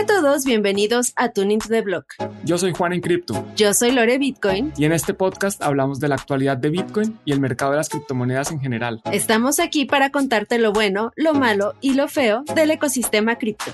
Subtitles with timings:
[0.00, 2.14] Hola a todos, bienvenidos a Tuning to the Block.
[2.42, 3.46] Yo soy Juan en Cripto.
[3.54, 4.72] Yo soy Lore Bitcoin.
[4.78, 7.90] Y en este podcast hablamos de la actualidad de Bitcoin y el mercado de las
[7.90, 9.02] criptomonedas en general.
[9.12, 13.72] Estamos aquí para contarte lo bueno, lo malo y lo feo del ecosistema cripto.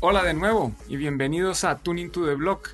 [0.00, 2.70] Hola de nuevo y bienvenidos a Tuning to the Block.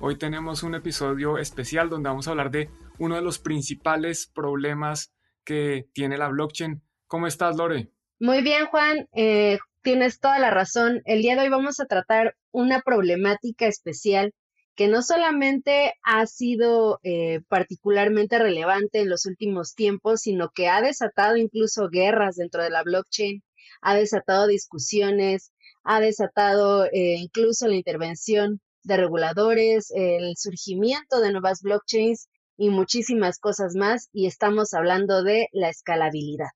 [0.00, 5.12] Hoy tenemos un episodio especial donde vamos a hablar de uno de los principales problemas
[5.44, 6.82] que tiene la blockchain.
[7.06, 7.90] ¿Cómo estás, Lore?
[8.20, 9.08] Muy bien, Juan.
[9.12, 11.02] Eh, tienes toda la razón.
[11.04, 14.32] El día de hoy vamos a tratar una problemática especial
[14.76, 20.80] que no solamente ha sido eh, particularmente relevante en los últimos tiempos, sino que ha
[20.80, 23.42] desatado incluso guerras dentro de la blockchain,
[23.82, 25.52] ha desatado discusiones,
[25.82, 32.28] ha desatado eh, incluso la intervención de reguladores, el surgimiento de nuevas blockchains
[32.60, 36.50] y muchísimas cosas más y estamos hablando de la escalabilidad.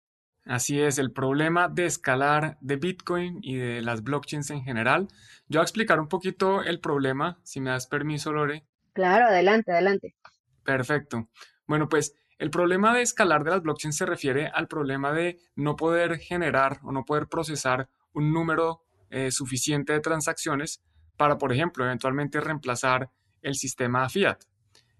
[0.45, 5.09] Así es, el problema de escalar de Bitcoin y de las blockchains en general.
[5.48, 8.67] Yo voy a explicar un poquito el problema, si me das permiso, Lore.
[8.92, 10.14] Claro, adelante, adelante.
[10.62, 11.31] Perfecto.
[11.67, 15.75] Bueno, pues el problema de escalar de las blockchains se refiere al problema de no
[15.75, 20.83] poder generar o no poder procesar un número eh, suficiente de transacciones
[21.17, 23.09] para, por ejemplo, eventualmente reemplazar
[23.41, 24.45] el sistema fiat.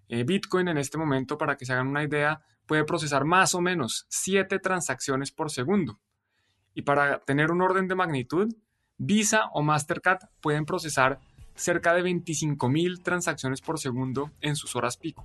[0.09, 3.61] Eh, Bitcoin en este momento, para que se hagan una idea, puede procesar más o
[3.61, 5.99] menos 7 transacciones por segundo.
[6.75, 8.55] Y para tener un orden de magnitud,
[8.97, 11.21] Visa o Mastercard pueden procesar
[11.55, 15.25] cerca de 25.000 transacciones por segundo en sus horas pico.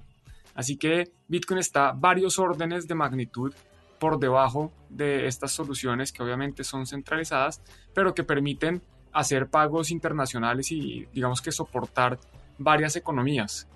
[0.56, 3.54] Así que Bitcoin está varios órdenes de magnitud
[4.00, 7.62] por debajo de estas soluciones que obviamente son centralizadas,
[7.94, 12.20] pero que permiten hacer pagos internacionales y digamos que soportar
[12.58, 13.68] varias economías.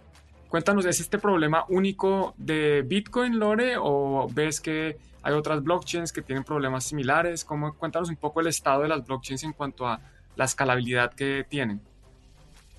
[0.53, 6.21] Cuéntanos, ¿es este problema único de Bitcoin, Lore, o ves que hay otras blockchains que
[6.21, 7.43] tienen problemas similares?
[7.43, 9.99] ¿Cómo, cuéntanos un poco el estado de las blockchains en cuanto a
[10.35, 11.81] la escalabilidad que tienen.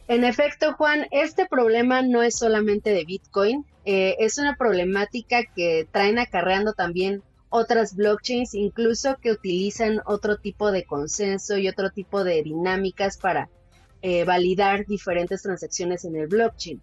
[0.06, 5.88] En efecto, Juan, este problema no es solamente de Bitcoin, eh, es una problemática que
[5.90, 12.22] traen acarreando también otras blockchains, incluso que utilizan otro tipo de consenso y otro tipo
[12.22, 13.48] de dinámicas para
[14.00, 16.80] eh, validar diferentes transacciones en el blockchain.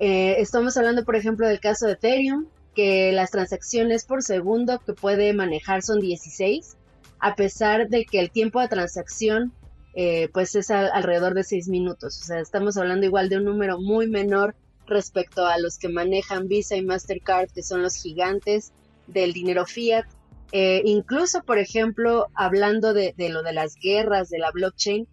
[0.00, 4.94] Eh, estamos hablando, por ejemplo, del caso de Ethereum, que las transacciones por segundo que
[4.94, 6.78] puede manejar son 16,
[7.18, 9.52] a pesar de que el tiempo de transacción
[9.92, 12.18] eh, pues es alrededor de 6 minutos.
[12.18, 14.54] O sea, estamos hablando igual de un número muy menor
[14.86, 18.72] respecto a los que manejan Visa y Mastercard, que son los gigantes
[19.06, 20.06] del dinero fiat.
[20.52, 25.06] Eh, incluso, por ejemplo, hablando de, lo de las guerras de la blockchain,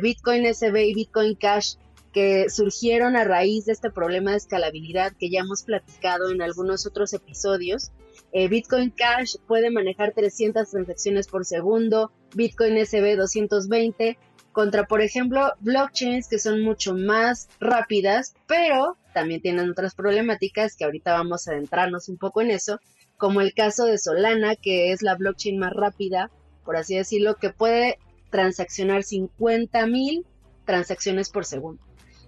[0.00, 1.74] Bitcoin SB y Bitcoin Cash
[2.14, 6.86] que surgieron a raíz de este problema de escalabilidad que ya hemos platicado en algunos
[6.86, 7.90] otros episodios.
[8.32, 14.16] Eh, Bitcoin Cash puede manejar 300 transacciones por segundo, Bitcoin SB 220,
[14.52, 20.84] contra, por ejemplo, blockchains que son mucho más rápidas, pero también tienen otras problemáticas que
[20.84, 22.78] ahorita vamos a adentrarnos un poco en eso,
[23.16, 26.30] como el caso de Solana, que es la blockchain más rápida,
[26.64, 27.98] por así decirlo, que puede
[28.30, 30.24] transaccionar 50.000
[30.64, 31.82] transacciones por segundo.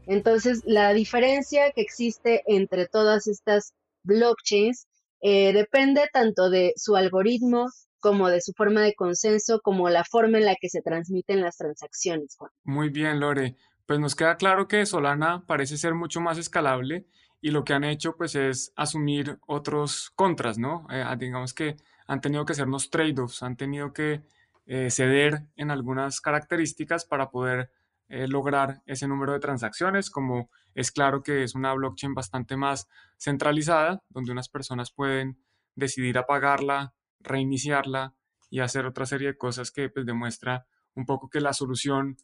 [0.07, 3.75] Entonces, la diferencia que existe entre todas estas
[4.05, 4.87] blockchains
[5.21, 7.67] eh, depende tanto de su algoritmo
[7.99, 11.57] como de su forma de consenso, como la forma en la que se transmiten las
[11.57, 12.37] transacciones.
[12.63, 13.57] Muy bien, Lore.
[13.87, 17.07] Pues nos queda claro que Solana parece ser mucho más escalable
[17.41, 20.87] y lo que han hecho pues es asumir otros contras, ¿no?
[20.91, 24.23] Eh, digamos que han tenido que hacernos trade-offs, han tenido que
[24.67, 27.71] eh, ceder en algunas características para poder
[28.09, 32.89] eh, lograr ese número de transacciones, como es claro que es una blockchain bastante más
[33.19, 35.39] centralizada, donde unas personas pueden
[35.75, 38.15] decidir apagarla, reiniciarla
[38.51, 42.17] y hacer otra serie de cosas que pues, demuestra un poco que la solución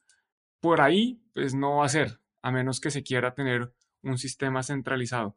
[0.61, 3.73] por ahí pues no va a ser, a menos que se quiera tener
[4.03, 5.37] un sistema centralizado.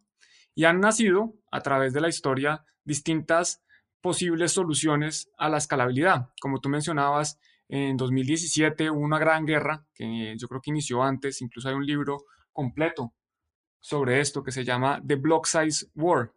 [0.53, 3.63] Y han nacido a través de la historia distintas
[4.01, 6.29] posibles soluciones a la escalabilidad.
[6.39, 11.41] Como tú mencionabas, en 2017 hubo una gran guerra que yo creo que inició antes,
[11.41, 13.13] incluso hay un libro completo
[13.79, 16.31] sobre esto que se llama The Block Size War.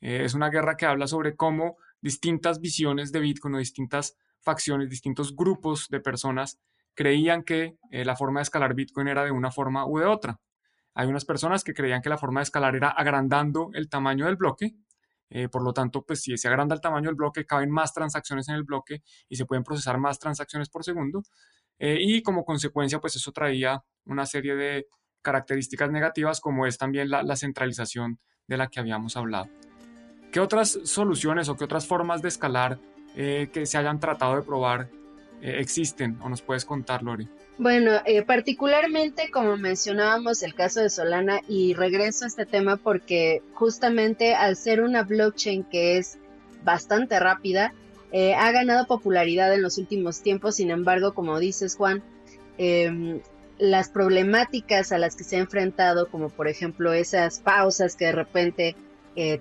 [0.00, 4.90] Eh, es una guerra que habla sobre cómo distintas visiones de Bitcoin o distintas facciones,
[4.90, 6.60] distintos grupos de personas
[6.94, 10.40] creían que eh, la forma de escalar Bitcoin era de una forma u de otra.
[10.94, 14.36] Hay unas personas que creían que la forma de escalar era agrandando el tamaño del
[14.36, 14.74] bloque
[15.34, 18.48] eh, por lo tanto, pues si se agranda el tamaño del bloque, caben más transacciones
[18.50, 21.22] en el bloque y se pueden procesar más transacciones por segundo.
[21.78, 24.86] Eh, y como consecuencia, pues eso traía una serie de
[25.22, 29.48] características negativas como es también la, centralización de la que habíamos hablado.
[30.32, 32.78] ¿Qué otras soluciones o qué otras formas de escalar
[33.16, 34.90] eh, que se hayan tratado de probar
[35.42, 37.28] eh, existen o nos puedes contar, Lori?
[37.58, 43.42] Bueno, eh, particularmente como mencionábamos el caso de Solana y regreso a este tema porque
[43.52, 46.18] justamente al ser una blockchain que es
[46.64, 47.74] bastante rápida,
[48.36, 52.02] ha ganado popularidad en los últimos tiempos, sin embargo, como dices Juan,
[52.58, 53.20] em,
[53.58, 58.12] las problemáticas a las que se ha enfrentado, como por ejemplo esas pausas que de
[58.12, 58.76] repente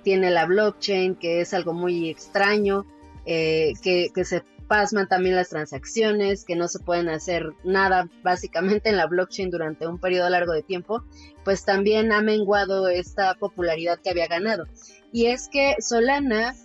[0.04, 2.86] tiene la blockchain, que es algo muy extraño,
[3.26, 8.96] que, que, se pasman también las transacciones, que no se pueden hacer nada básicamente en
[8.96, 11.04] la blockchain durante un periodo largo de tiempo,
[11.44, 14.68] pues también ha menguado esta popularidad que había ganado.
[15.12, 16.56] Y es que Solana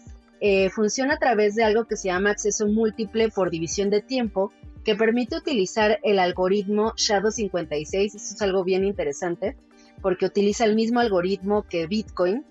[0.41, 4.53] eh, funciona a través de algo que se llama acceso múltiple por división de tiempo,
[4.85, 8.14] que permite utilizar el algoritmo Shadow56.
[8.14, 9.56] Esto es algo bien interesante,
[10.00, 12.44] porque utiliza el mismo algoritmo que Bitcoin,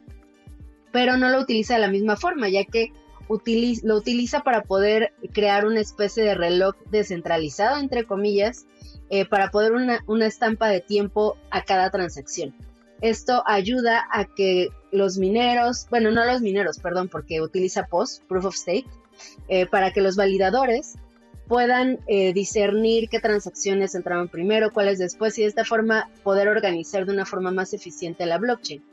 [0.91, 2.91] pero no lo utiliza de la misma forma, ya que
[3.27, 8.65] lo utiliza para poder crear una especie de reloj descentralizado, entre comillas,
[9.09, 12.55] eh, para poder una, una estampa de tiempo a cada transacción.
[13.01, 18.45] Esto ayuda a que los mineros, bueno, no los mineros, perdón, porque utiliza POS, Proof
[18.45, 18.87] of Stake,
[19.47, 20.95] eh, para que los validadores
[21.47, 27.05] puedan eh, discernir qué transacciones entraban primero, cuáles después, y de esta forma poder organizar
[27.05, 28.83] de una forma más eficiente la blockchain.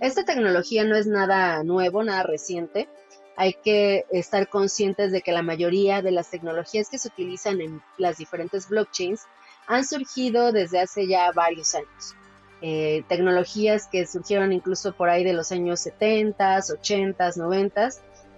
[0.00, 2.88] Esta tecnología no es nada nuevo, nada reciente
[3.36, 7.82] hay que estar conscientes de que la mayoría de las tecnologías que se utilizan en
[7.98, 9.22] las diferentes blockchains
[9.66, 12.14] han surgido desde hace ya varios años.
[12.60, 17.88] Eh, tecnologías que surgieron incluso por ahí de los años 70, 80, 90,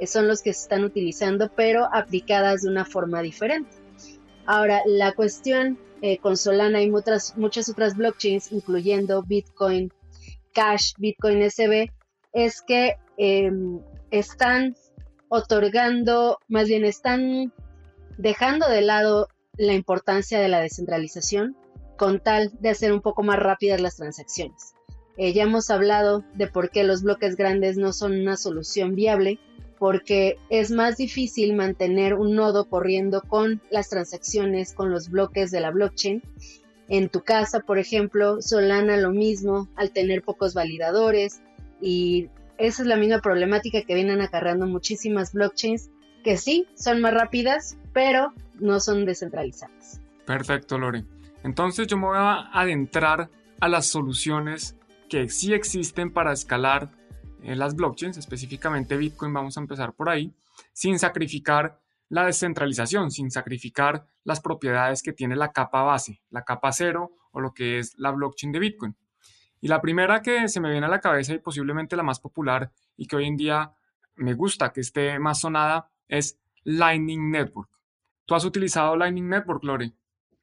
[0.06, 3.70] son los que se están utilizando, pero aplicadas de una forma diferente.
[4.46, 9.92] Ahora, la cuestión eh, con Solana y muchas, muchas otras blockchains, incluyendo Bitcoin
[10.52, 11.90] Cash, Bitcoin SB,
[12.32, 13.80] es que em,
[14.10, 14.74] están
[15.28, 17.52] otorgando, más bien están
[18.18, 21.56] dejando de lado la importancia de la descentralización
[21.96, 24.74] con tal de hacer un poco más rápidas las transacciones.
[25.16, 29.38] Eh, ya hemos hablado de por qué los bloques grandes no son una solución viable,
[29.78, 35.60] porque es más difícil mantener un nodo corriendo con las transacciones, con los bloques de
[35.60, 36.22] la blockchain.
[36.88, 41.40] En tu casa, por ejemplo, Solana lo mismo, al tener pocos validadores
[41.80, 42.28] y
[42.58, 45.90] esa es la misma problemática que vienen acarreando muchísimas blockchains
[46.22, 50.00] que sí son más rápidas, pero no son descentralizadas.
[50.24, 51.04] Perfecto, Lore.
[51.42, 53.28] Entonces yo me voy a adentrar
[53.60, 54.76] a las soluciones
[55.08, 56.90] que sí existen para escalar
[57.42, 60.34] eh, las blockchains, específicamente Bitcoin, vamos a empezar por ahí,
[60.72, 61.78] sin sacrificar
[62.08, 67.40] la descentralización, sin sacrificar las propiedades que tiene la capa base, la capa cero o
[67.40, 68.96] lo que es la blockchain de Bitcoin.
[69.64, 72.70] Y la primera que se me viene a la cabeza y posiblemente la más popular
[72.98, 73.72] y que hoy en día
[74.14, 77.70] me gusta que esté más sonada es Lightning Network.
[78.26, 79.94] ¿Tú has utilizado Lightning Network, Lore?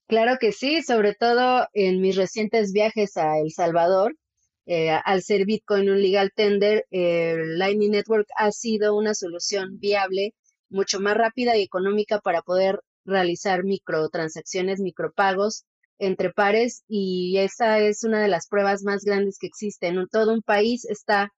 [0.07, 4.17] Claro que sí, sobre todo en mis recientes viajes a El Salvador.
[4.65, 10.33] Eh, al ser Bitcoin un legal tender, Lightning Network ha sido una solución viable,
[10.67, 15.65] mucho más rápida y económica para poder realizar microtransacciones, micropagos
[16.01, 20.03] entre pares y esa es una de las pruebas más grandes que existen.
[20.11, 21.29] Todo un país está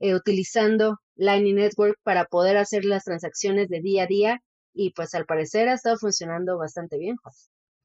[0.00, 4.42] eh, utilizando Lightning Network para poder hacer las transacciones de día a día
[4.74, 7.16] y pues al parecer ha estado funcionando bastante bien,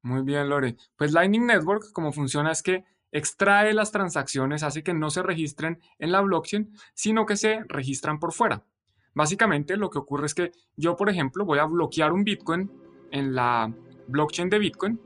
[0.01, 0.75] Muy bien, Lore.
[0.97, 5.79] Pues Lightning Network, como funciona es que extrae las transacciones, hace que no se registren
[5.97, 8.65] en la blockchain, sino que se registran por fuera.
[9.13, 12.69] Básicamente lo que ocurre es que yo, por ejemplo, voy a bloquear un Bitcoin
[13.11, 13.73] en la
[14.07, 14.99] blockchain de Bitcoin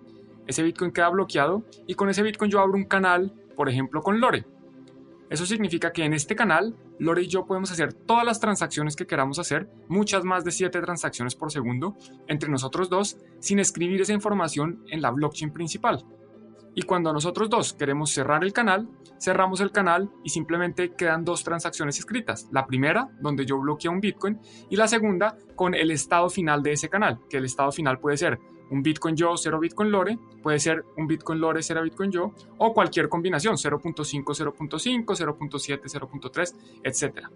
[0.48, 4.20] ese Bitcoin queda bloqueado y con ese Bitcoin yo abro un canal, por ejemplo, con
[4.20, 4.46] Lore.
[5.30, 9.08] Eso significa que en este canal, Lore y yo podemos hacer todas las transacciones que
[9.08, 11.96] queramos hacer, muchas más de 7 transacciones por segundo,
[12.28, 16.04] entre nosotros dos, sin escribir esa información en la blockchain principal.
[16.74, 21.44] Y cuando nosotros dos queremos cerrar el canal, cerramos el canal y simplemente quedan dos
[21.46, 22.50] transacciones escritas.
[22.52, 24.38] La primera, donde yo bloqueo un Bitcoin,
[24.70, 28.18] y la segunda, con el estado final de ese canal, que el estado final puede
[28.18, 28.40] ser
[28.72, 32.74] un Bitcoin yo, 0 Bitcoin Lore, puede ser un Bitcoin Lore, 0 Bitcoin yo, o
[32.74, 37.28] cualquier combinación, 0.5, 0.5, 0.7, 0.3, etc.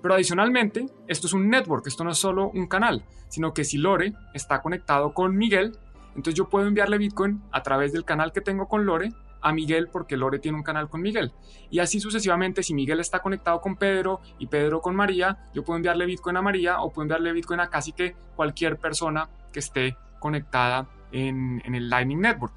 [0.00, 3.78] Pero adicionalmente, esto es un network, esto no es solo un canal, sino que si
[3.78, 5.72] Lore está conectado con Miguel,
[6.08, 9.10] entonces yo puedo enviarle Bitcoin a través del canal que tengo con Lore
[9.40, 11.32] a Miguel porque Lore tiene un canal con Miguel.
[11.70, 15.76] Y así sucesivamente, si Miguel está conectado con Pedro y Pedro con María, yo puedo
[15.76, 19.96] enviarle Bitcoin a María o puedo enviarle Bitcoin a casi que cualquier persona que esté
[20.24, 22.54] conectada en, el Lightning Network.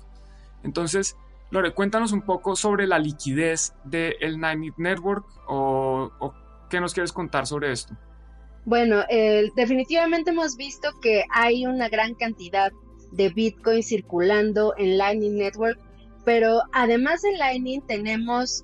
[0.64, 1.18] Entonces,
[1.52, 6.34] Lore, cuéntanos un poco sobre la liquidez del Lightning Network o
[6.70, 7.94] qué nos quieres contar sobre esto.
[8.64, 9.04] Bueno,
[9.58, 12.72] definitivamente hemos visto que hay una gran cantidad
[13.12, 15.78] de Bitcoin circulando en Lightning Network,
[16.24, 18.64] pero además de Lightning tenemos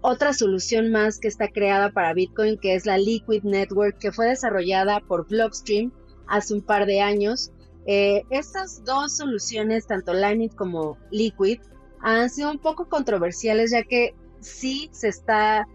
[0.00, 4.28] otra solución más que está creada para Bitcoin, que es la Liquid Network, que fue
[4.28, 5.90] desarrollada por Blockstream
[6.28, 7.50] hace un par de años.
[7.90, 11.58] Eh, estas dos soluciones, tanto Lightning como Liquid,
[12.00, 15.66] han sido un poco controversiales, ya que sí se está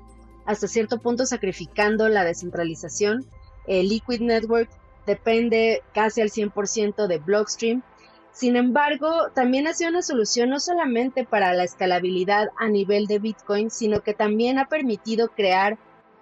[0.46, 3.26] hasta cierto punto sacrificando la descentralización
[3.68, 4.70] Liquid Network
[5.06, 7.84] depende casi al 100% de Blockstream.
[8.32, 13.20] Sin embargo, también ha sido una solución no solamente para la escalabilidad a nivel de
[13.20, 15.78] Bitcoin, sino que también ha permitido crear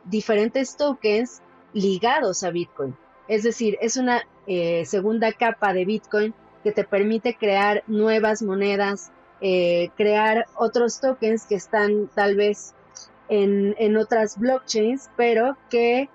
[0.06, 1.42] diferentes tokens
[1.74, 2.98] ligados a Bitcoin.
[3.28, 9.14] Es decir, es una eh, segunda capa de Bitcoin que te permite crear nuevas monedas,
[9.40, 12.76] eh, crear otros tokens que están tal vez
[13.30, 16.10] en, en otras blockchains, pero que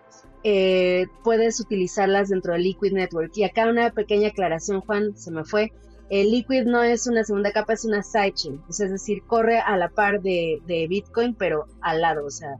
[0.44, 3.32] eh, puedes utilizarlas dentro de Liquid Network.
[3.36, 5.72] Y acá una pequeña aclaración, Juan, se me fue.
[6.10, 8.60] El Liquid no es una segunda capa, es una sidechain.
[8.68, 12.58] es decir, corre a la par de, Bitcoin, pero al lado, o sea,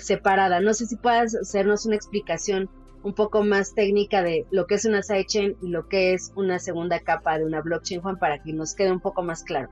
[0.00, 0.60] separada.
[0.60, 2.70] No sé si puedas hacernos una explicación
[3.02, 6.58] un poco más técnica de lo que es una sidechain y lo que es una
[6.58, 9.70] segunda capa de una blockchain, Juan, para que nos quede un poco más claro.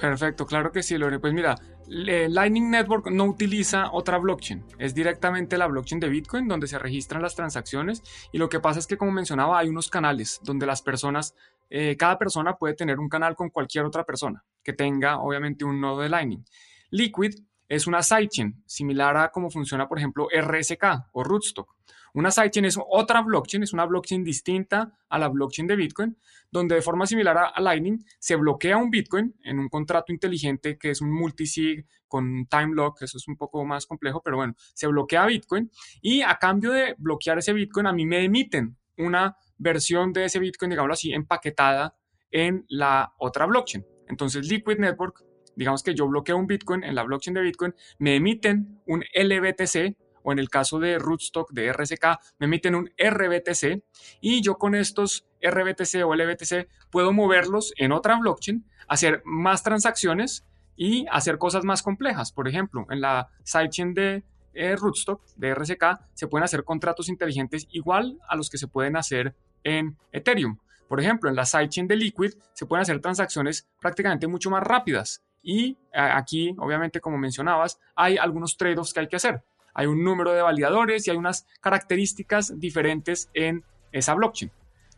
[0.00, 1.18] Perfecto, claro que sí, Lore.
[1.18, 1.56] Pues mira,
[1.86, 7.20] Lightning Network no utiliza otra blockchain, es directamente la blockchain de Bitcoin donde se registran
[7.20, 10.82] las transacciones y lo que pasa es que como mencionaba hay unos canales donde las
[10.82, 11.34] personas,
[11.68, 15.80] eh, cada persona puede tener un canal con cualquier otra persona que tenga obviamente un
[15.80, 16.44] nodo de Lightning.
[16.90, 17.34] Liquid
[17.68, 21.74] es una sidechain similar a cómo funciona por ejemplo RSK o Rootstock.
[22.14, 26.16] Una sidechain es otra blockchain, es una blockchain distinta a la blockchain de Bitcoin,
[26.50, 30.90] donde de forma similar a, Lightning se bloquea un Bitcoin en un contrato inteligente que
[30.90, 34.86] es un multisig con time lock, eso es un poco más complejo, pero bueno, se
[34.86, 35.70] bloquea Bitcoin
[36.02, 40.38] y a cambio de bloquear ese Bitcoin a mí me emiten una versión de ese
[40.38, 41.96] Bitcoin, digámoslo así, empaquetada
[42.30, 43.86] en la otra blockchain.
[44.08, 45.24] Entonces Liquid Network,
[45.54, 49.96] digamos que yo bloqueo un Bitcoin en la blockchain de Bitcoin, me emiten un LBTC
[50.22, 52.04] o en el caso de Rootstock de RSK,
[52.38, 53.82] me emiten un RBTC
[54.20, 60.44] y yo con estos RBTC o LBTC puedo moverlos en otra blockchain, hacer más transacciones
[60.76, 62.32] y hacer cosas más complejas.
[62.32, 64.24] Por ejemplo, en la sidechain de
[64.54, 65.84] eh, Rootstock de RSK
[66.14, 70.58] se pueden hacer contratos inteligentes igual a los que se pueden hacer en Ethereum.
[70.88, 75.22] Por ejemplo, en la sidechain de Liquid se pueden hacer transacciones prácticamente mucho más rápidas.
[75.42, 79.42] Y aquí, obviamente, como mencionabas, hay algunos trade-offs que hay que hacer
[79.74, 84.50] hay un número de validadores y hay unas características diferentes en esa blockchain.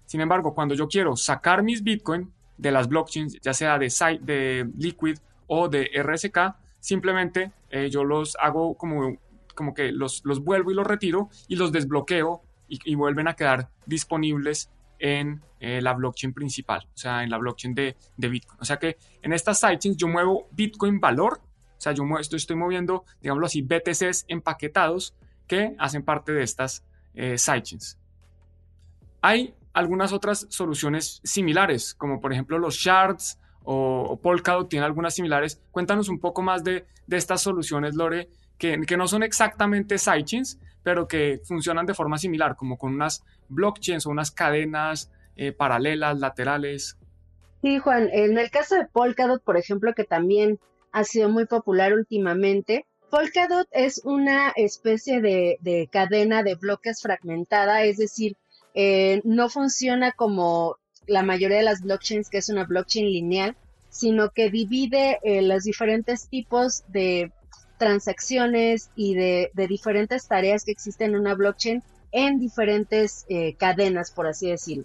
[0.07, 3.88] Sin embargo, cuando yo quiero sacar mis Bitcoin de las blockchains, ya sea de,
[4.21, 9.17] de Liquid o de RSK, simplemente eh, yo los hago como,
[9.55, 13.69] como que los, los vuelvo y los retiro y los desbloqueo y, vuelven a quedar
[13.85, 18.59] disponibles en eh, la blockchain principal, o sea, en la blockchain de, de Bitcoin.
[18.62, 21.41] O sea que en estas sidechains yo muevo Bitcoin valor
[21.83, 25.15] sea, yo estoy, moviendo, digámoslo así, BTCs empaquetados
[25.47, 26.85] que hacen parte de estas
[27.15, 27.99] eh, sidechains.
[29.21, 35.61] Hay algunas otras soluciones similares, como por ejemplo los shards o, Polkadot tiene algunas similares.
[35.71, 41.41] Cuéntanos un poco más de, estas soluciones, Lore, que, no son exactamente sidechains, pero que
[41.45, 46.97] funcionan de forma similar, como con unas blockchains o unas cadenas eh, paralelas, laterales.
[47.61, 50.59] Sí, Juan, en el caso de Polkadot, por ejemplo, que también
[50.93, 52.87] ha sido muy popular últimamente.
[53.11, 58.37] Polkadot es una especie de, cadena de bloques fragmentada, es decir,
[58.75, 63.57] eh, no funciona como la mayoría de las blockchains, que es una blockchain lineal,
[63.91, 67.33] sino que divide eh, los diferentes tipos de
[67.77, 71.83] transacciones y de, diferentes tareas que existen en una blockchain
[72.13, 74.85] en diferentes eh, cadenas, por así decirlo.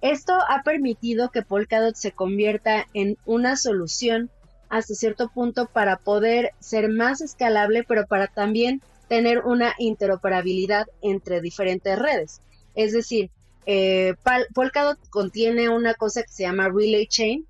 [0.00, 4.30] Esto ha permitido que Polkadot se convierta en una solución
[4.72, 11.42] hasta cierto punto para poder ser más escalable, pero para también tener una interoperabilidad entre
[11.42, 12.40] diferentes redes.
[12.74, 13.30] Es decir,
[13.66, 14.14] eh,
[14.54, 17.46] Polkadot contiene una cosa que se llama Relay Chain,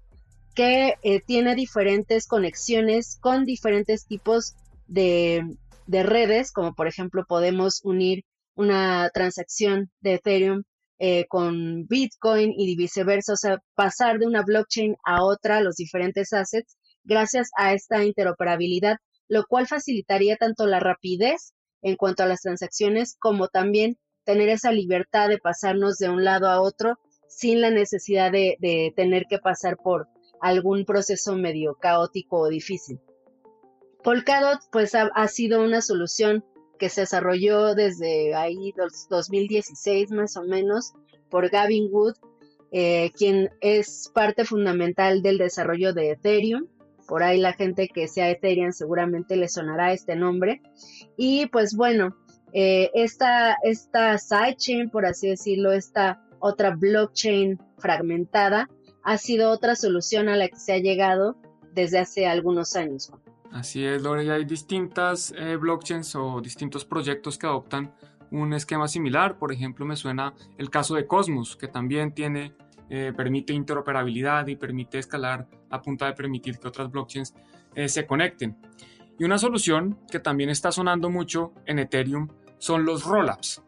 [0.57, 4.57] que eh, tiene diferentes conexiones con diferentes tipos
[4.89, 5.47] de,
[5.87, 8.25] redes, como por ejemplo podemos unir
[8.57, 10.65] una transacción de Ethereum
[10.99, 16.33] eh, con Bitcoin y viceversa, o sea, pasar de una blockchain a otra los diferentes
[16.33, 22.43] assets gracias a esta interoperabilidad, lo cual facilitaría tanto la rapidez en cuanto a las
[22.43, 27.71] transacciones como también tener esa libertad de pasarnos de un lado a otro sin la
[27.71, 30.09] necesidad de, tener que pasar por
[30.41, 33.01] algún proceso medio caótico o difícil.
[34.03, 36.45] Polkadot pues ha, sido una solución
[36.79, 38.75] que se desarrolló desde ahí
[39.09, 40.93] 2016 más o menos
[41.31, 42.15] por Gavin Wood,
[42.73, 46.67] eh, quien es parte fundamental del desarrollo de Ethereum.
[47.13, 50.63] Por ahí la gente que sea Ethereum seguramente le sonará este nombre.
[51.15, 52.17] Y pues bueno,
[52.55, 58.71] eh, esta, esta sidechain, por así decirlo, esta otra blockchain fragmentada,
[59.03, 61.37] ha sido otra solución a la que se ha llegado
[61.75, 63.13] desde hace algunos años.
[63.51, 67.93] Así es, Lore, hay distintas eh, blockchains o distintos proyectos que adoptan
[68.31, 69.37] un esquema similar.
[69.37, 72.55] Por ejemplo, me suena el caso de Cosmos, que también tiene,
[72.95, 77.35] eh, permite interoperabilidad y permite escalar a punta de permitir que otras blockchains
[77.75, 78.55] eh, se conecten.
[79.19, 83.63] Y una solución que también está sonando mucho en Ethereum son los rollups.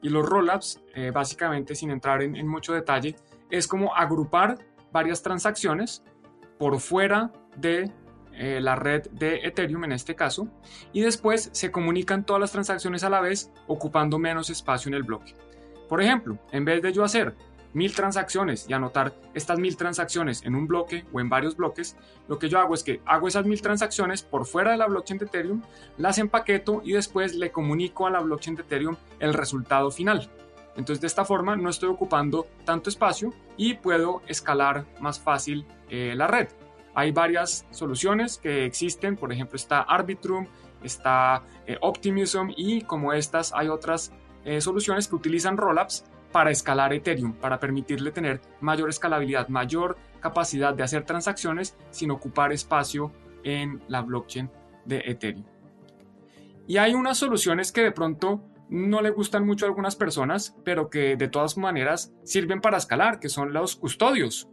[0.00, 0.80] Y los rollups,
[1.12, 3.16] básicamente, sin entrar en, mucho detalle,
[3.50, 4.58] es como agrupar
[4.92, 6.02] varias transacciones
[6.58, 7.90] por fuera de
[8.36, 10.48] eh, la red de Ethereum en este caso,
[10.92, 15.04] y después se comunican todas las transacciones a la vez ocupando menos espacio en el
[15.04, 15.36] bloque.
[15.88, 17.36] Por ejemplo, en vez de yo hacer
[17.74, 21.96] mil transacciones y anotar estas mil transacciones en un bloque o en varios bloques,
[22.28, 25.18] lo que yo hago es que hago esas mil transacciones por fuera de la blockchain
[25.18, 25.62] de Ethereum,
[25.98, 30.30] las empaqueto y después le comunico a la blockchain de Ethereum el resultado final.
[30.76, 36.14] Entonces de esta forma no estoy ocupando tanto espacio y puedo escalar más fácil eh,
[36.16, 36.48] la red.
[36.94, 40.46] Hay varias soluciones que existen, por ejemplo está Arbitrum,
[40.82, 44.12] está eh, Optimism y como estas hay otras
[44.44, 46.04] eh, soluciones que utilizan rollups
[46.34, 52.52] para escalar Ethereum, para permitirle tener mayor escalabilidad, mayor capacidad de hacer transacciones sin ocupar
[52.52, 53.12] espacio
[53.44, 54.50] en la blockchain
[54.84, 55.44] de Ethereum.
[56.66, 60.90] Y hay unas soluciones que de pronto no le gustan mucho a algunas personas, pero
[60.90, 64.48] que de todas maneras sirven para escalar, que son los custodios.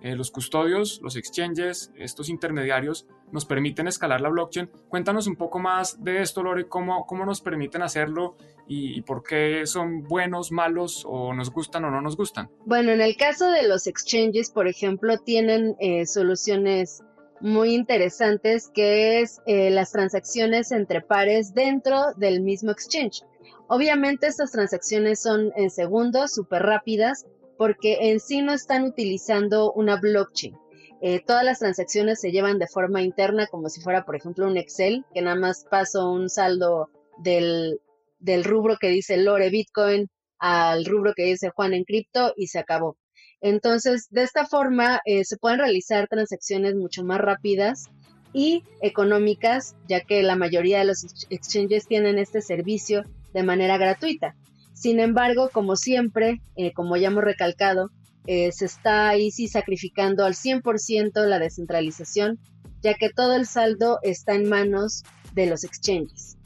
[0.00, 4.70] Eh, los custodios, los exchanges, estos intermediarios nos permiten escalar la blockchain.
[4.88, 8.36] Cuéntanos un poco más de esto, Lore, cómo, cómo nos permiten hacerlo
[8.68, 12.50] y, por qué son buenos, malos o nos gustan o no nos gustan.
[12.64, 17.02] Bueno, en el caso de los exchanges, por ejemplo, tienen eh, soluciones
[17.40, 23.22] muy interesantes que es eh, las transacciones entre pares dentro del mismo exchange.
[23.68, 27.26] Obviamente estas transacciones son en segundos, súper rápidas,
[27.58, 30.56] porque en sí no están utilizando una blockchain.
[31.02, 34.56] Eh, todas las transacciones se llevan de forma interna, como si fuera, por ejemplo, un
[34.56, 37.80] Excel, que nada más paso un saldo del,
[38.18, 42.58] del rubro que dice Lore Bitcoin al rubro que dice Juan en cripto y se
[42.58, 42.96] acabó.
[43.40, 47.90] Entonces, de esta forma eh, se pueden realizar transacciones mucho más rápidas
[48.32, 54.34] y económicas, ya que la mayoría de los exchanges tienen este servicio de manera gratuita.
[54.74, 57.90] Sin embargo, como siempre, eh, como ya hemos recalcado,
[58.26, 62.38] eh, se está ahí sí sacrificando al 100% la descentralización,
[62.82, 66.36] ya que todo el saldo está en manos de los exchanges.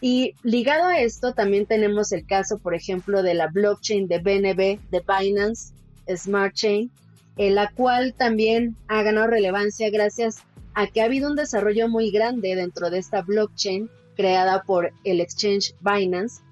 [0.00, 4.78] Y ligado a esto, también tenemos el caso, por ejemplo, de la blockchain de BNB,
[4.90, 5.74] de Binance
[6.16, 6.90] Smart Chain,
[7.36, 10.38] en la cual también ha ganado relevancia gracias
[10.74, 15.20] a que ha habido un desarrollo muy grande dentro de esta blockchain creada por el
[15.20, 16.42] exchange Binance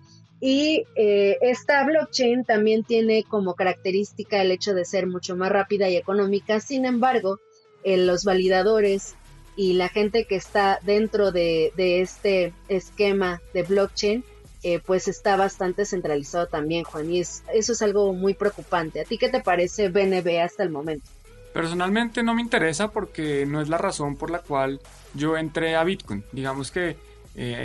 [0.41, 5.89] y eh, esta blockchain también tiene como característica el hecho de ser mucho más rápida
[5.89, 6.61] y económica.
[6.61, 7.39] Sin embargo,
[7.85, 9.15] eh, los validadores
[9.57, 14.25] y la gente que está dentro de, este esquema de blockchain,
[14.63, 17.11] eh, pues está bastante centralizado también, Juan.
[17.11, 19.01] Y eso es algo muy preocupante.
[19.01, 21.09] ¿A ti qué te parece BNB hasta el momento?
[21.55, 24.81] Personalmente no me interesa porque no es la razón por la cual
[25.15, 26.23] yo entré a Bitcoin.
[26.33, 26.97] Digamos que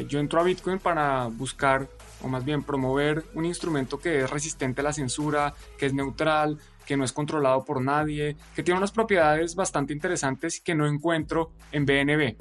[0.08, 1.88] yo entro a Bitcoin para buscar
[2.24, 6.58] o más bien promover un instrumento que es resistente a la censura, que es neutral,
[6.86, 11.52] que no es controlado por nadie, que tiene unas propiedades bastante interesantes que no encuentro
[11.72, 12.36] en BNB.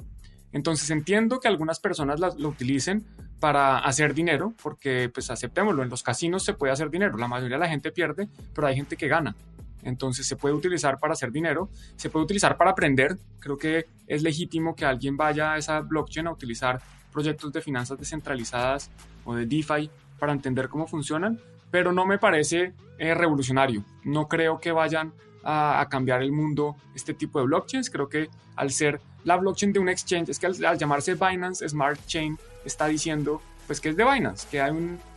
[0.53, 3.07] Entonces entiendo que algunas personas lo utilicen
[3.39, 7.57] para hacer dinero, porque pues aceptémoslo, en los casinos se puede hacer dinero, la mayoría
[7.57, 9.35] de la gente pierde, pero hay gente que gana.
[9.83, 13.17] Entonces se puede utilizar para hacer dinero, se puede utilizar para aprender.
[13.39, 16.83] Creo que es legítimo que alguien vaya a esa blockchain a utilizar
[17.13, 18.91] proyectos de finanzas descentralizadas
[19.25, 23.85] o de DeFi para entender cómo funcionan, pero no me parece eh, revolucionario.
[24.05, 27.91] No creo que vayan a, cambiar el mundo este tipo de blockchains.
[27.91, 31.99] Creo que al ser la blockchain de un exchange, es que al, llamarse Binance Smart
[32.07, 34.73] Chain está diciendo pues que es de Binance, que hay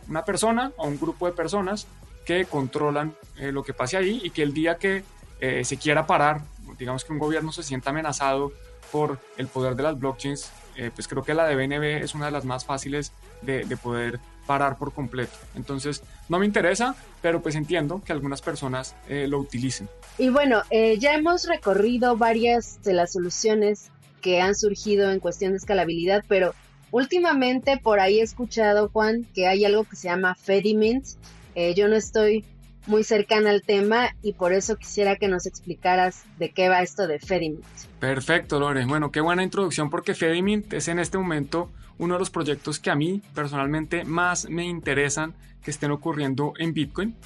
[0.08, 1.88] una persona o un grupo de personas
[2.24, 5.02] que controlan eh, lo que pase ahí y que el día que
[5.40, 6.40] eh, se quiera parar,
[6.78, 8.52] digamos que un gobierno se sienta amenazado
[8.92, 12.26] por el poder de las blockchains, eh, pues creo que la de BNB es una
[12.26, 15.32] de las más fáciles de, poder parar por completo.
[15.54, 19.88] Entonces, no me interesa, pero pues entiendo que algunas personas eh, lo utilicen.
[20.18, 25.52] Y bueno, eh, ya hemos recorrido varias de las soluciones que han surgido en cuestión
[25.52, 26.54] de escalabilidad, pero
[26.90, 31.06] últimamente por ahí he escuchado, Juan, que hay algo que se llama Fedimint.
[31.54, 32.44] Eh, yo no estoy
[32.86, 37.06] muy cercana al tema y por eso quisiera que nos explicaras de qué va esto
[37.06, 37.64] de Fedimint.
[38.00, 38.84] Perfecto, Lore.
[38.84, 42.90] Bueno, qué buena introducción porque Fedimint es en este momento uno de los proyectos que
[42.90, 47.16] a mí personalmente más me interesan que estén ocurriendo en Bitcoin.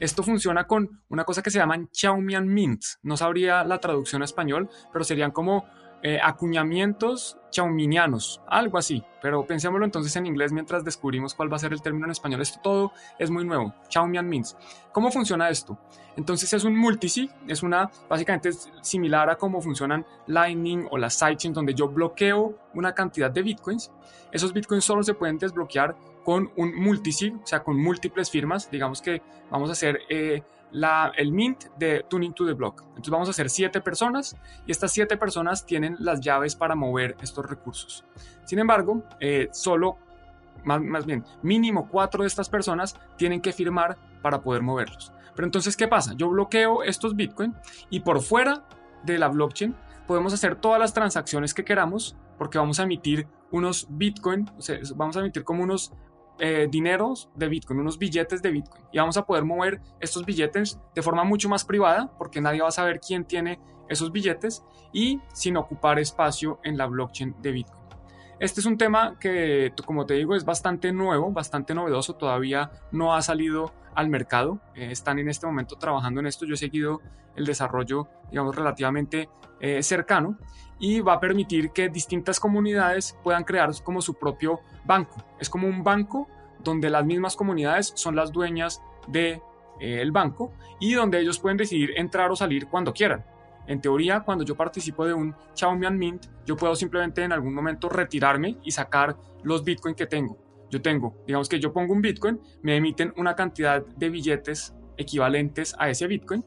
[0.00, 2.98] Esto funciona con una cosa que se llaman Chaumian Mints.
[3.02, 5.64] No sabría la traducción a español, pero serían como
[6.02, 9.04] eh, acuñamientos chauminianos, algo así.
[9.20, 12.40] Pero pensémoslo entonces en inglés mientras descubrimos cuál va a ser el término en español.
[12.40, 13.72] Esto todo es muy nuevo.
[13.88, 14.56] Chaumian Mints.
[14.90, 15.78] ¿Cómo funciona esto?
[16.16, 21.54] Entonces es un multisig, es una, básicamente similar a cómo funcionan Lightning o las sidechains,
[21.54, 23.92] donde yo bloqueo una cantidad de bitcoins.
[24.32, 28.70] Esos bitcoins solo se pueden desbloquear con un multisig, o sea, con múltiples firmas.
[28.70, 32.82] Digamos que vamos a hacer eh, la, el mint de Tuning to the Block.
[32.88, 37.16] Entonces vamos a hacer siete personas y estas siete personas tienen las llaves para mover
[37.20, 38.04] estos recursos.
[38.44, 39.98] Sin embargo, eh, solo,
[40.64, 45.12] más, más bien, mínimo cuatro de estas personas tienen que firmar para poder moverlos.
[45.34, 46.14] Pero entonces, ¿qué pasa?
[46.14, 47.54] Yo bloqueo estos Bitcoin
[47.90, 48.64] y por fuera
[49.04, 49.74] de la blockchain
[50.06, 54.78] podemos hacer todas las transacciones que queramos porque vamos a emitir unos Bitcoin, o sea,
[54.96, 55.92] vamos a emitir como unos
[56.44, 58.84] eh, dineros de Bitcoin, unos billetes de Bitcoin.
[58.90, 62.68] Y vamos a poder mover estos billetes de forma mucho más privada, porque nadie va
[62.68, 67.81] a saber quién tiene esos billetes y sin ocupar espacio en la blockchain de Bitcoin.
[68.42, 73.14] Este es un tema que, como te digo, es bastante nuevo, bastante novedoso, todavía no
[73.14, 74.58] ha salido al mercado.
[74.74, 76.44] Eh, están en este momento trabajando en esto.
[76.44, 77.00] Yo he seguido
[77.36, 79.28] el desarrollo, digamos, relativamente
[79.60, 80.38] eh, cercano
[80.80, 85.24] y va a permitir que distintas comunidades puedan crear como su propio banco.
[85.38, 86.26] Es como un banco
[86.64, 89.40] donde las mismas comunidades son las dueñas del
[89.78, 93.24] de, eh, banco y donde ellos pueden decidir entrar o salir cuando quieran.
[93.66, 97.88] En teoría, cuando yo participo de un Xiaomian Mint, yo puedo simplemente en algún momento
[97.88, 100.38] retirarme y sacar los Bitcoin que tengo.
[100.70, 105.74] Yo tengo, digamos que yo pongo un Bitcoin, me emiten una cantidad de billetes equivalentes
[105.78, 106.44] a ese Bitcoin.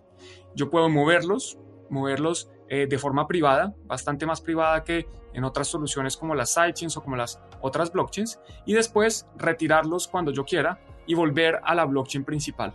[0.56, 6.18] Yo puedo moverlos, moverlos eh, de forma privada, bastante más privada que en otras soluciones
[6.18, 11.14] como las sidechains o como las otras blockchains, y después retirarlos cuando yo quiera y
[11.14, 12.74] volver a la blockchain principal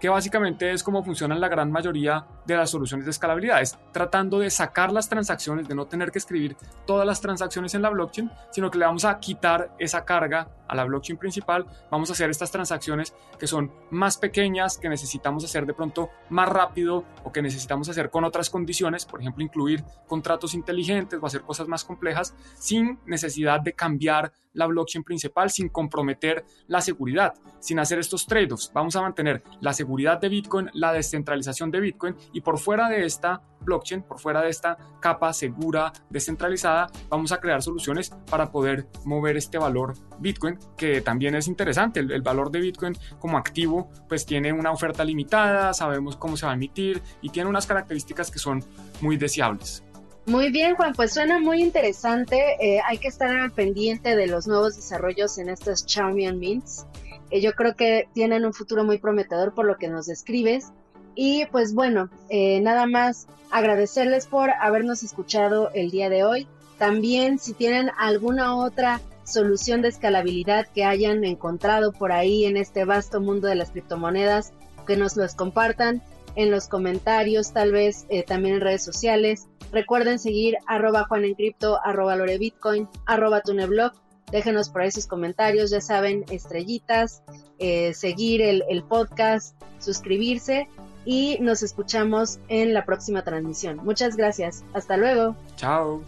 [0.00, 4.38] que básicamente es como funcionan la gran mayoría de las soluciones de escalabilidad, es tratando
[4.38, 6.56] de sacar las transacciones, de no tener que escribir
[6.86, 10.74] todas las transacciones en la blockchain, sino que le vamos a quitar esa carga a
[10.74, 15.64] la blockchain principal, vamos a hacer estas transacciones que son más pequeñas, que necesitamos hacer
[15.64, 20.54] de pronto más rápido o que necesitamos hacer con otras condiciones, por ejemplo, incluir contratos
[20.54, 26.44] inteligentes o hacer cosas más complejas sin necesidad de cambiar la blockchain principal sin comprometer
[26.66, 28.70] la seguridad, sin hacer estos trade-offs.
[28.72, 33.04] Vamos a mantener la seguridad de Bitcoin, la descentralización de Bitcoin y por fuera de
[33.04, 38.86] esta blockchain, por fuera de esta capa segura, descentralizada, vamos a crear soluciones para poder
[39.04, 42.00] mover este valor Bitcoin, que también es interesante.
[42.00, 46.46] El, el, valor de Bitcoin como activo, pues tiene una oferta limitada, sabemos cómo se
[46.46, 48.62] va a emitir y tiene unas características que son
[49.00, 49.82] muy deseables.
[50.26, 52.56] Muy bien, Juan, pues suena muy interesante.
[52.60, 56.84] Eh, hay que estar al pendiente de los nuevos desarrollos en estos Xiaomi Mints.
[57.30, 60.72] Eh, yo creo que tienen un futuro muy prometedor por lo que nos describes.
[61.14, 66.46] Y pues bueno, eh, nada más agradecerles por habernos escuchado el día de hoy.
[66.78, 72.84] También si tienen alguna otra solución de escalabilidad que hayan encontrado por ahí en este
[72.84, 74.52] vasto mundo de las criptomonedas,
[74.86, 76.02] que nos los compartan
[76.36, 79.48] en los comentarios, tal vez también en redes sociales.
[79.72, 83.92] Recuerden seguir arroba juanencrypto, arroba lorebitcoin, arroba tuneblog.
[84.30, 87.22] Déjenos por ahí sus comentarios, ya saben, estrellitas,
[87.58, 90.68] eh, seguir el, el podcast, suscribirse
[91.04, 93.76] y nos escuchamos en la próxima transmisión.
[93.78, 94.64] Muchas gracias.
[94.74, 95.36] Hasta luego.
[95.56, 96.02] Chao.